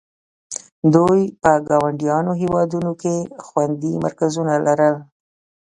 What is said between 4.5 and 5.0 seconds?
لرل.